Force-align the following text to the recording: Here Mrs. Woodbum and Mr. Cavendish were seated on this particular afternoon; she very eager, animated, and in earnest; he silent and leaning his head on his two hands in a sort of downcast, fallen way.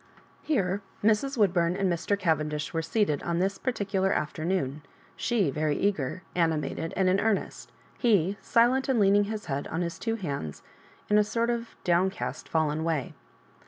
Here 0.41 0.81
Mrs. 1.03 1.37
Woodbum 1.37 1.79
and 1.79 1.87
Mr. 1.93 2.17
Cavendish 2.17 2.73
were 2.73 2.81
seated 2.81 3.21
on 3.21 3.37
this 3.37 3.59
particular 3.59 4.11
afternoon; 4.11 4.81
she 5.15 5.51
very 5.51 5.77
eager, 5.77 6.23
animated, 6.33 6.91
and 6.97 7.07
in 7.07 7.19
earnest; 7.19 7.71
he 7.99 8.35
silent 8.41 8.89
and 8.89 8.99
leaning 8.99 9.25
his 9.25 9.45
head 9.45 9.67
on 9.67 9.83
his 9.83 9.99
two 9.99 10.15
hands 10.15 10.63
in 11.07 11.19
a 11.19 11.23
sort 11.23 11.51
of 11.51 11.75
downcast, 11.83 12.49
fallen 12.49 12.83
way. 12.83 13.13